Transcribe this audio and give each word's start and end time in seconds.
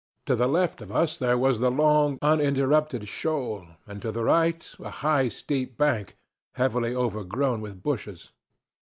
To 0.25 0.35
the 0.35 0.47
left 0.47 0.81
of 0.81 0.91
us 0.91 1.19
there 1.19 1.37
was 1.37 1.59
the 1.59 1.69
long 1.69 2.17
uninterrupted 2.23 3.07
shoal, 3.07 3.67
and 3.85 4.01
to 4.01 4.11
the 4.11 4.23
right 4.23 4.67
a 4.79 4.89
high, 4.89 5.27
steep 5.27 5.77
bank 5.77 6.17
heavily 6.55 6.95
overgrown 6.95 7.61
with 7.61 7.83
bushes. 7.83 8.31